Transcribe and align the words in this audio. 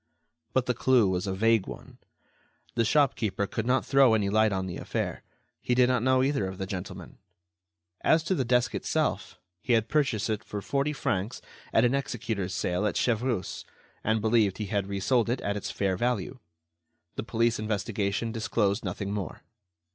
But 0.53 0.65
the 0.65 0.73
clue 0.73 1.07
was 1.07 1.27
a 1.27 1.33
vague 1.35 1.67
one. 1.67 1.99
The 2.73 2.83
shopkeeper 2.83 3.45
could 3.45 3.67
not 3.67 3.85
throw 3.85 4.15
any 4.15 4.29
light 4.31 4.51
on 4.51 4.65
the 4.65 4.77
affair. 4.77 5.21
He 5.61 5.75
did 5.75 5.87
not 5.89 6.01
know 6.01 6.23
either 6.23 6.47
of 6.47 6.57
the 6.57 6.65
gentlemen. 6.65 7.19
As 8.03 8.23
to 8.23 8.33
the 8.33 8.43
desk 8.43 8.73
itself, 8.73 9.37
he 9.61 9.73
had 9.73 9.89
purchased 9.89 10.27
it 10.27 10.43
for 10.43 10.59
forty 10.59 10.91
francs 10.91 11.39
at 11.71 11.85
an 11.85 11.93
executor's 11.93 12.55
sale 12.55 12.87
at 12.87 12.97
Chevreuse, 12.97 13.63
and 14.03 14.21
believed 14.21 14.57
he 14.57 14.65
had 14.73 14.87
resold 14.87 15.29
it 15.29 15.39
at 15.41 15.55
its 15.55 15.69
fair 15.69 15.95
value. 15.97 16.39
The 17.15 17.21
police 17.23 17.59
investigation 17.59 18.31
disclosed 18.31 18.83
nothing 18.83 19.11
more. 19.11 19.43